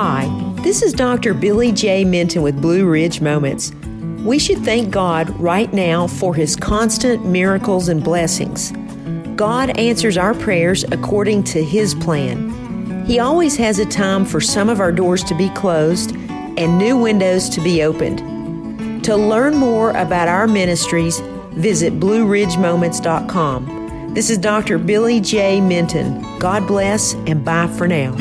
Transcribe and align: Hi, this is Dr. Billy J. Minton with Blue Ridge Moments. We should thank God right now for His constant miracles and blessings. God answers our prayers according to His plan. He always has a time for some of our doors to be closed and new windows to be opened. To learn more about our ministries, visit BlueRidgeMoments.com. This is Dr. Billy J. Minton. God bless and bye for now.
Hi, 0.00 0.28
this 0.62 0.82
is 0.82 0.92
Dr. 0.92 1.34
Billy 1.34 1.72
J. 1.72 2.04
Minton 2.04 2.42
with 2.42 2.62
Blue 2.62 2.88
Ridge 2.88 3.20
Moments. 3.20 3.72
We 4.24 4.38
should 4.38 4.58
thank 4.58 4.92
God 4.92 5.28
right 5.40 5.72
now 5.72 6.06
for 6.06 6.36
His 6.36 6.54
constant 6.54 7.26
miracles 7.26 7.88
and 7.88 8.04
blessings. 8.04 8.70
God 9.34 9.76
answers 9.76 10.16
our 10.16 10.34
prayers 10.34 10.84
according 10.92 11.42
to 11.44 11.64
His 11.64 11.96
plan. 11.96 13.04
He 13.06 13.18
always 13.18 13.56
has 13.56 13.80
a 13.80 13.86
time 13.86 14.24
for 14.24 14.40
some 14.40 14.68
of 14.68 14.78
our 14.78 14.92
doors 14.92 15.24
to 15.24 15.34
be 15.34 15.48
closed 15.48 16.12
and 16.12 16.78
new 16.78 16.96
windows 16.96 17.48
to 17.48 17.60
be 17.60 17.82
opened. 17.82 19.02
To 19.02 19.16
learn 19.16 19.56
more 19.56 19.90
about 19.90 20.28
our 20.28 20.46
ministries, 20.46 21.18
visit 21.54 21.98
BlueRidgeMoments.com. 21.98 24.14
This 24.14 24.30
is 24.30 24.38
Dr. 24.38 24.78
Billy 24.78 25.20
J. 25.20 25.60
Minton. 25.60 26.38
God 26.38 26.68
bless 26.68 27.14
and 27.14 27.44
bye 27.44 27.66
for 27.66 27.88
now. 27.88 28.14